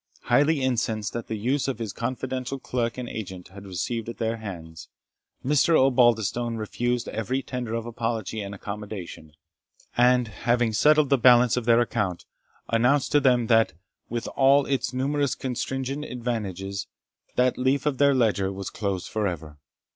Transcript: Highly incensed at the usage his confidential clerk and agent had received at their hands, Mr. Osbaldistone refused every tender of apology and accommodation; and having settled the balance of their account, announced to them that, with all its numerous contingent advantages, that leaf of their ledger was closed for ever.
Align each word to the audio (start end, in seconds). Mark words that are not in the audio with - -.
Highly 0.23 0.63
incensed 0.63 1.15
at 1.15 1.27
the 1.27 1.37
usage 1.37 1.77
his 1.77 1.93
confidential 1.93 2.57
clerk 2.57 2.97
and 2.97 3.07
agent 3.07 3.49
had 3.49 3.67
received 3.67 4.09
at 4.09 4.17
their 4.17 4.37
hands, 4.37 4.89
Mr. 5.45 5.77
Osbaldistone 5.79 6.57
refused 6.57 7.07
every 7.09 7.43
tender 7.43 7.75
of 7.75 7.85
apology 7.85 8.41
and 8.41 8.55
accommodation; 8.55 9.33
and 9.95 10.27
having 10.27 10.73
settled 10.73 11.11
the 11.11 11.19
balance 11.19 11.55
of 11.55 11.65
their 11.65 11.79
account, 11.81 12.25
announced 12.67 13.11
to 13.11 13.19
them 13.19 13.45
that, 13.45 13.73
with 14.09 14.27
all 14.35 14.65
its 14.65 14.91
numerous 14.91 15.35
contingent 15.35 16.05
advantages, 16.05 16.87
that 17.35 17.59
leaf 17.59 17.85
of 17.85 17.99
their 17.99 18.15
ledger 18.15 18.51
was 18.51 18.71
closed 18.71 19.07
for 19.07 19.27
ever. 19.27 19.59